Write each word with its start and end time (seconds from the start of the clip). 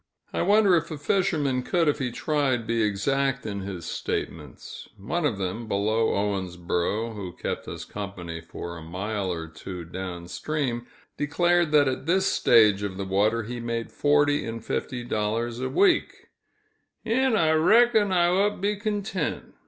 I 0.33 0.41
wonder 0.41 0.75
if 0.75 0.89
a 0.89 0.97
fisherman 0.97 1.61
could, 1.61 1.87
if 1.87 1.99
he 1.99 2.11
tried, 2.11 2.65
be 2.65 2.81
exact 2.81 3.45
in 3.45 3.59
his 3.59 3.85
statements. 3.85 4.89
One 4.97 5.27
of 5.27 5.37
them, 5.37 5.67
below 5.67 6.15
Owensboro, 6.15 7.13
who 7.13 7.33
kept 7.33 7.67
us 7.67 7.85
company 7.85 8.41
for 8.41 8.75
a 8.75 8.81
mile 8.81 9.31
or 9.31 9.47
two 9.47 9.85
down 9.85 10.27
stream, 10.27 10.87
declared 11.17 11.71
that 11.73 11.87
at 11.87 12.07
this 12.07 12.25
stage 12.25 12.81
of 12.81 12.97
the 12.97 13.05
water 13.05 13.43
he 13.43 13.59
made 13.59 13.91
forty 13.91 14.43
and 14.43 14.65
fifty 14.65 15.03
dollars 15.03 15.59
a 15.59 15.69
week, 15.69 16.29
"'n' 17.05 17.35
I 17.35 17.51
reck'n 17.51 18.11
I 18.11 18.25
ote 18.25 18.55
to 18.55 18.57
be 18.57 18.77
contint." 18.77 19.53